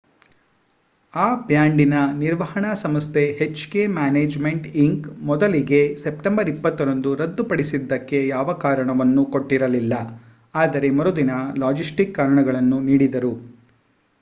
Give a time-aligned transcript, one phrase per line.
[1.13, 5.05] ಆ ಬ್ಯಾಂಡಿನ ನಿರ್ವಹಣಾ ಸಂಸ್ಥೆ ಎಚ್ ಕೆ ಮ್ಯಾನೇಜ್ಮೆಂಟ್ ಇಂಕ್.
[5.21, 9.93] ಮೊದಲಿಗೆ ಸೆಪ್ಟೆಂಬರ್ 20 ರಂದು ರದ್ದು ಪಡಿಸಿದ್ದಕ್ಕೆ ಯಾವ ಕಾರಣವನ್ನೂ ಕೊಟ್ಟಿರಲಿಲ್ಲ
[10.55, 11.35] ಆದರೆ ಮರುದಿನ
[11.63, 13.33] ಲಾಜಿಸ್ಟಿಕ್ ಕಾರಣಗಳನ್ನು ನೀಡಿದರು